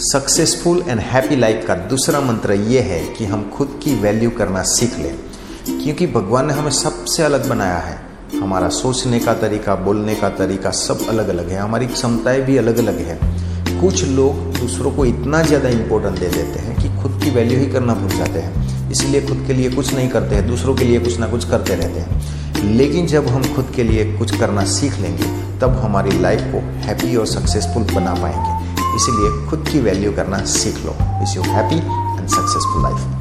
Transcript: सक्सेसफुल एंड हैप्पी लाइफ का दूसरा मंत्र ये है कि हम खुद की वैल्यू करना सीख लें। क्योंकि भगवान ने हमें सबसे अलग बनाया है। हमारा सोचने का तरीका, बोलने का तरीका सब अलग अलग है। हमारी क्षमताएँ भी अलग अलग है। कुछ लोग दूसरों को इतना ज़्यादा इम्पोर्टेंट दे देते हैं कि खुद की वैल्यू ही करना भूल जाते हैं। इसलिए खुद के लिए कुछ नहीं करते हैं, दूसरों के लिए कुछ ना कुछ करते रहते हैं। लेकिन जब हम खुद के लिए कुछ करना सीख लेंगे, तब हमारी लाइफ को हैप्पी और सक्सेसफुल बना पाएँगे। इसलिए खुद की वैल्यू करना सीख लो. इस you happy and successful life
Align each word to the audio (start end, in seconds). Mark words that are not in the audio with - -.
सक्सेसफुल 0.00 0.82
एंड 0.88 1.00
हैप्पी 1.00 1.36
लाइफ 1.36 1.64
का 1.68 1.74
दूसरा 1.74 2.20
मंत्र 2.20 2.52
ये 2.52 2.80
है 2.80 3.00
कि 3.08 3.24
हम 3.24 3.50
खुद 3.50 3.80
की 3.84 3.94
वैल्यू 3.94 4.30
करना 4.30 4.62
सीख 4.62 4.98
लें। 4.98 5.14
क्योंकि 5.84 6.06
भगवान 6.06 6.46
ने 6.46 6.54
हमें 6.54 6.70
सबसे 6.70 7.22
अलग 7.22 7.48
बनाया 7.48 7.78
है। 7.78 7.98
हमारा 8.40 8.68
सोचने 8.68 9.20
का 9.20 9.34
तरीका, 9.34 9.74
बोलने 9.74 10.14
का 10.14 10.28
तरीका 10.28 10.70
सब 10.70 11.08
अलग 11.08 11.28
अलग 11.28 11.48
है। 11.48 11.58
हमारी 11.58 11.86
क्षमताएँ 11.86 12.40
भी 12.40 12.56
अलग 12.56 12.78
अलग 12.78 12.98
है। 12.98 13.18
कुछ 13.80 14.04
लोग 14.04 14.34
दूसरों 14.58 14.90
को 14.90 15.04
इतना 15.04 15.42
ज़्यादा 15.42 15.68
इम्पोर्टेंट 15.68 16.18
दे 16.18 16.28
देते 16.28 16.58
हैं 16.58 16.76
कि 16.76 17.02
खुद 17.02 17.20
की 17.24 17.30
वैल्यू 17.30 17.58
ही 17.58 17.66
करना 17.66 17.94
भूल 17.94 18.10
जाते 18.10 18.38
हैं। 18.38 18.90
इसलिए 18.90 19.20
खुद 19.20 19.44
के 19.46 19.52
लिए 19.52 19.70
कुछ 19.70 19.94
नहीं 19.94 20.08
करते 20.08 20.34
हैं, 20.34 20.46
दूसरों 20.46 20.74
के 20.74 20.84
लिए 20.84 20.98
कुछ 20.98 21.18
ना 21.18 21.26
कुछ 21.26 21.44
करते 21.44 21.74
रहते 21.74 22.00
हैं। 22.00 22.74
लेकिन 22.76 23.06
जब 23.06 23.26
हम 23.26 23.54
खुद 23.54 23.72
के 23.76 23.82
लिए 23.82 24.04
कुछ 24.18 24.38
करना 24.40 24.64
सीख 24.64 24.98
लेंगे, 24.98 25.24
तब 25.60 25.80
हमारी 25.84 26.18
लाइफ 26.20 26.40
को 26.40 26.58
हैप्पी 26.58 27.16
और 27.16 27.26
सक्सेसफुल 27.26 27.82
बना 27.82 28.14
पाएँगे। 28.14 28.55
इसलिए 28.96 29.46
खुद 29.48 29.68
की 29.72 29.80
वैल्यू 29.80 30.12
करना 30.16 30.44
सीख 30.54 30.84
लो. 30.86 30.96
इस 31.22 31.36
you 31.36 31.42
happy 31.52 31.76
and 31.76 32.28
successful 32.28 32.82
life 32.82 33.16